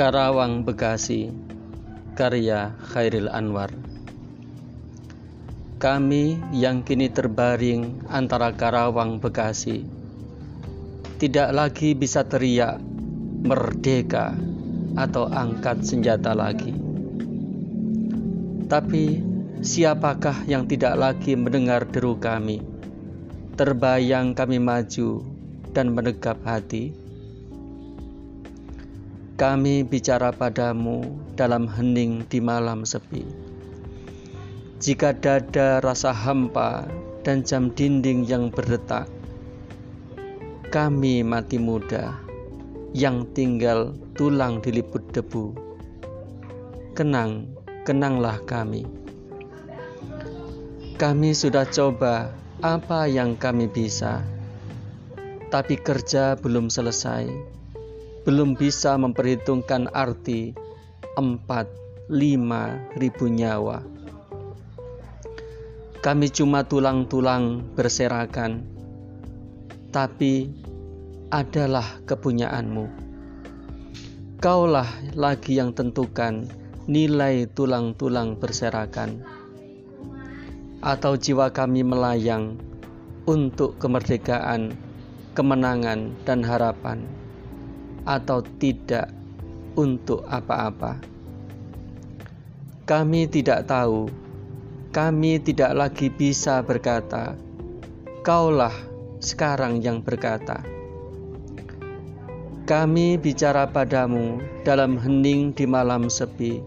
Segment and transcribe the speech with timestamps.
[0.00, 1.28] Karawang Bekasi.
[2.16, 3.68] Karya Khairil Anwar.
[5.76, 9.84] Kami yang kini terbaring antara Karawang Bekasi
[11.20, 12.80] Tidak lagi bisa teriak
[13.44, 14.32] merdeka
[14.96, 16.72] atau angkat senjata lagi.
[18.72, 19.20] Tapi
[19.60, 22.64] siapakah yang tidak lagi mendengar deru kami?
[23.52, 25.28] Terbayang kami maju
[25.76, 26.99] dan menegap hati
[29.40, 31.00] kami bicara padamu
[31.32, 33.24] dalam hening di malam sepi.
[34.84, 36.84] Jika dada rasa hampa
[37.24, 39.08] dan jam dinding yang berdetak,
[40.68, 42.20] kami mati muda
[42.92, 45.56] yang tinggal tulang diliput debu.
[46.92, 47.48] Kenang,
[47.88, 48.84] kenanglah kami.
[51.00, 52.28] Kami sudah coba
[52.60, 54.20] apa yang kami bisa,
[55.48, 57.56] tapi kerja belum selesai
[58.20, 60.52] belum bisa memperhitungkan arti
[61.16, 61.64] empat
[62.12, 63.80] lima ribu nyawa.
[66.00, 68.64] Kami cuma tulang-tulang berserakan,
[69.92, 70.48] tapi
[71.32, 72.88] adalah kepunyaanmu.
[74.40, 76.48] Kaulah lagi yang tentukan
[76.88, 79.20] nilai tulang-tulang berserakan.
[80.80, 82.56] Atau jiwa kami melayang
[83.28, 84.72] untuk kemerdekaan,
[85.36, 87.04] kemenangan, dan harapan
[88.04, 89.10] atau tidak
[89.76, 91.00] untuk apa-apa.
[92.88, 94.10] Kami tidak tahu,
[94.90, 97.38] kami tidak lagi bisa berkata,
[98.26, 98.74] "Kaulah
[99.22, 100.80] sekarang yang berkata."
[102.70, 106.62] Kami bicara padamu dalam hening di malam sepi.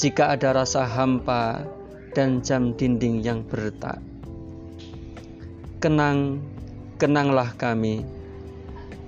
[0.00, 1.64] Jika ada rasa hampa
[2.16, 4.00] dan jam dinding yang berdetak,
[5.76, 6.40] kenang,
[6.96, 8.00] kenanglah kami.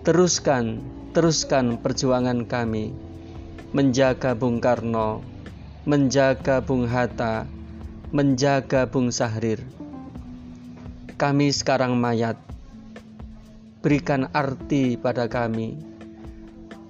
[0.04, 0.84] Teruskan
[1.16, 2.92] teruskan perjuangan kami
[3.72, 5.24] menjaga Bung Karno,
[5.88, 7.48] menjaga Bung Hatta,
[8.12, 9.64] menjaga Bung Sahrir.
[11.16, 12.36] Kami sekarang mayat.
[13.80, 15.80] Berikan arti pada kami.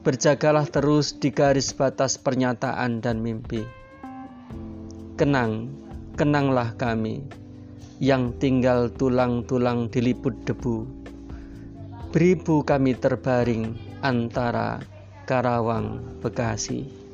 [0.03, 3.63] Berjagalah terus di garis batas pernyataan dan mimpi.
[5.15, 5.71] Kenang,
[6.19, 7.23] kenanglah kami
[8.03, 10.83] yang tinggal tulang-tulang diliput debu.
[12.11, 14.83] Beribu kami terbaring antara
[15.27, 17.06] Karawang, Bekasi.